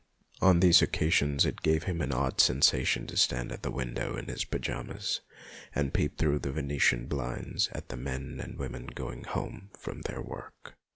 On 0.41 0.61
these 0.61 0.81
occasions 0.81 1.45
it 1.45 1.61
gave 1.61 1.83
him 1.83 2.01
an 2.01 2.11
odd 2.11 2.41
sensation 2.41 3.05
to 3.05 3.15
stand 3.15 3.51
at 3.51 3.61
the 3.61 3.69
window 3.69 4.17
in 4.17 4.29
his 4.29 4.43
pyjamas 4.43 5.19
and 5.75 5.93
peep 5.93 6.17
through 6.17 6.39
the 6.39 6.51
Vene 6.51 6.79
tian 6.79 7.05
blinds 7.05 7.69
at 7.71 7.89
the 7.89 7.97
men 7.97 8.39
and 8.41 8.57
women 8.57 8.87
going 8.87 9.25
home 9.25 9.69
from 9.77 10.01
their 10.01 10.19
work. 10.23 10.75